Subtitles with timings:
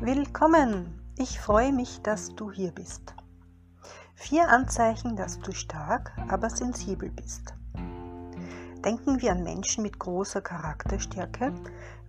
[0.00, 1.00] Willkommen!
[1.16, 3.16] Ich freue mich, dass du hier bist.
[4.14, 7.52] Vier Anzeichen, dass du stark, aber sensibel bist.
[8.84, 11.52] Denken wir an Menschen mit großer Charakterstärke,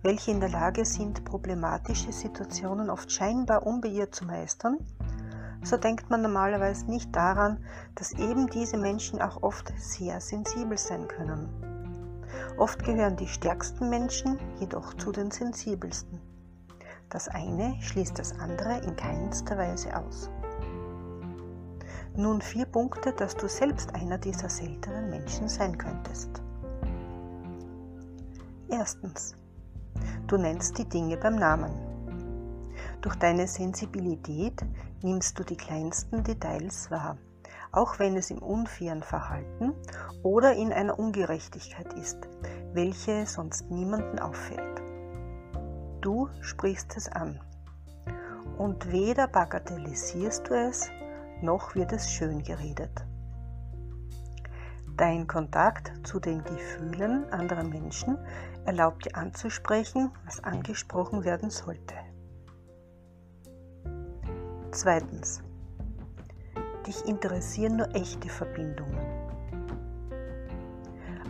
[0.04, 4.78] welche in der Lage sind, problematische Situationen oft scheinbar unbeirrt zu meistern,
[5.64, 7.58] so denkt man normalerweise nicht daran,
[7.96, 11.48] dass eben diese Menschen auch oft sehr sensibel sein können.
[12.56, 16.29] Oft gehören die stärksten Menschen jedoch zu den sensibelsten.
[17.10, 20.30] Das eine schließt das andere in keinster Weise aus.
[22.16, 26.40] Nun vier Punkte, dass du selbst einer dieser seltenen Menschen sein könntest.
[28.68, 29.34] Erstens.
[30.28, 31.72] Du nennst die Dinge beim Namen.
[33.00, 34.64] Durch deine Sensibilität
[35.02, 37.18] nimmst du die kleinsten Details wahr,
[37.72, 39.72] auch wenn es im unfairen Verhalten
[40.22, 42.18] oder in einer Ungerechtigkeit ist,
[42.72, 44.89] welche sonst niemanden auffällt.
[46.00, 47.38] Du sprichst es an.
[48.56, 50.88] Und weder bagatellisierst du es,
[51.42, 53.04] noch wird es schön geredet.
[54.96, 58.18] Dein Kontakt zu den Gefühlen anderer Menschen
[58.64, 61.94] erlaubt dir anzusprechen, was angesprochen werden sollte.
[64.72, 65.42] Zweitens.
[66.86, 68.98] Dich interessieren nur echte Verbindungen.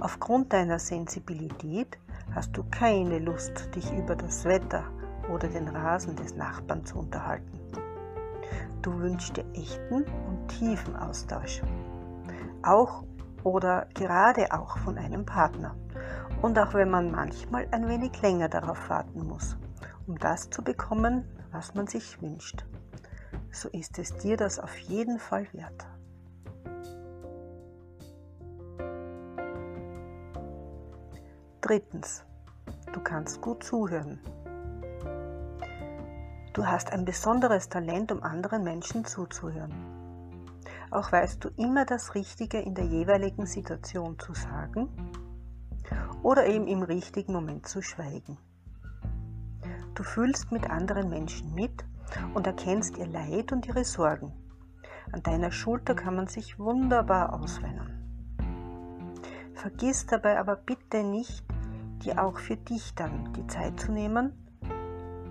[0.00, 1.98] Aufgrund deiner Sensibilität
[2.34, 4.84] hast du keine Lust, dich über das Wetter
[5.33, 7.59] oder den Rasen des Nachbarn zu unterhalten.
[8.83, 11.62] Du wünschst dir echten und tiefen Austausch.
[12.62, 13.05] Auch
[13.45, 15.75] oder gerade auch von einem Partner.
[16.42, 19.56] Und auch wenn man manchmal ein wenig länger darauf warten muss,
[20.06, 22.64] um das zu bekommen, was man sich wünscht,
[23.53, 25.89] so ist es dir das auf jeden Fall wert.
[31.70, 32.24] Drittens,
[32.92, 34.18] du kannst gut zuhören.
[36.52, 39.72] Du hast ein besonderes Talent, um anderen Menschen zuzuhören.
[40.90, 44.89] Auch weißt du immer das Richtige in der jeweiligen Situation zu sagen
[46.24, 48.36] oder eben im richtigen Moment zu schweigen.
[49.95, 51.84] Du fühlst mit anderen Menschen mit
[52.34, 54.33] und erkennst ihr Leid und ihre Sorgen.
[55.12, 58.00] An deiner Schulter kann man sich wunderbar ausweinen.
[59.55, 61.45] Vergiss dabei aber bitte nicht,
[62.00, 64.33] dir auch für dich dann die Zeit zu nehmen,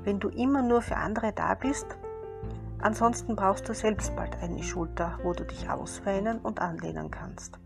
[0.03, 1.85] wenn du immer nur für andere da bist.
[2.81, 7.59] Ansonsten brauchst du selbst bald eine Schulter, wo du dich ausweinen und anlehnen kannst,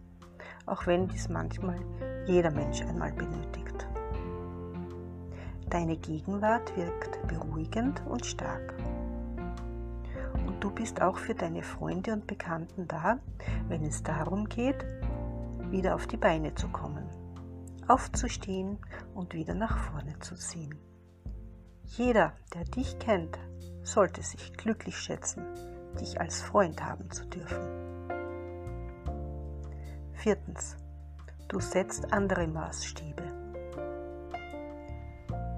[0.65, 1.79] auch wenn dies manchmal
[2.25, 3.87] jeder Mensch einmal benötigt.
[5.69, 8.73] Deine Gegenwart wirkt beruhigend und stark.
[10.47, 13.19] Und du bist auch für deine Freunde und Bekannten da,
[13.67, 14.85] wenn es darum geht,
[15.69, 17.22] wieder auf die Beine zu kommen
[17.87, 18.79] aufzustehen
[19.13, 20.77] und wieder nach vorne zu ziehen.
[21.85, 23.37] Jeder, der dich kennt,
[23.83, 25.45] sollte sich glücklich schätzen,
[25.99, 27.83] dich als Freund haben zu dürfen.
[30.13, 30.77] Viertens.
[31.49, 33.23] Du setzt andere Maßstäbe.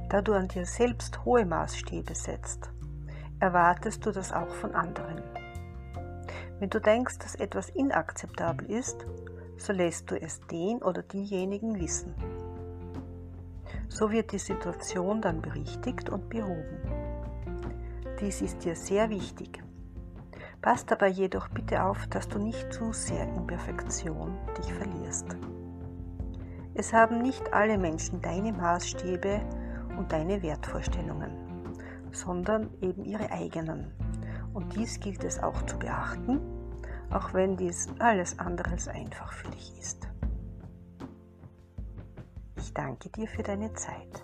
[0.10, 2.70] Da du an dir selbst hohe Maßstäbe setzt,
[3.40, 5.22] erwartest du das auch von anderen.
[6.60, 9.06] Wenn du denkst, dass etwas inakzeptabel ist,
[9.58, 12.14] so lässt du es den oder diejenigen wissen.
[13.88, 16.80] So wird die Situation dann berichtigt und behoben.
[18.20, 19.64] Dies ist dir sehr wichtig.
[20.62, 25.28] Pass dabei jedoch bitte auf, dass du nicht zu sehr in Perfektion dich verlierst.
[26.74, 29.42] Es haben nicht alle Menschen deine Maßstäbe
[29.98, 31.32] und deine Wertvorstellungen,
[32.12, 33.92] sondern eben ihre eigenen.
[34.54, 36.55] Und dies gilt es auch zu beachten
[37.12, 40.08] auch wenn dies alles andere als einfach für dich ist.
[42.58, 44.24] Ich danke dir für deine Zeit.